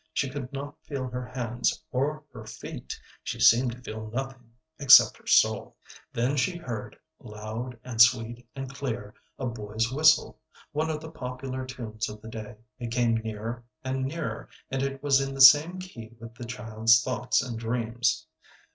She 0.13 0.31
could 0.31 0.51
not 0.51 0.83
feel 0.83 1.09
her 1.09 1.27
hands 1.27 1.83
or 1.91 2.23
her 2.33 2.43
feet; 2.43 2.99
she 3.21 3.39
seemed 3.39 3.73
to 3.73 3.81
feel 3.83 4.09
nothing 4.09 4.51
except 4.79 5.15
her 5.17 5.27
soul. 5.27 5.75
Then 6.11 6.35
she 6.37 6.57
heard, 6.57 6.97
loud 7.19 7.77
and 7.83 8.01
sweet 8.01 8.49
and 8.55 8.67
clear, 8.73 9.13
a 9.37 9.45
boy's 9.45 9.91
whistle, 9.91 10.39
one 10.71 10.89
of 10.89 11.01
the 11.01 11.11
popular 11.11 11.67
tunes 11.67 12.09
of 12.09 12.19
the 12.19 12.29
day. 12.29 12.55
It 12.79 12.89
came 12.91 13.17
nearer 13.17 13.63
and 13.83 14.03
nearer, 14.05 14.49
and 14.71 14.81
it 14.81 15.03
was 15.03 15.21
in 15.21 15.35
the 15.35 15.39
same 15.39 15.77
key 15.77 16.15
with 16.19 16.33
the 16.33 16.45
child's 16.45 17.03
thoughts 17.03 17.39
and 17.43 17.59
dreams. 17.59 18.25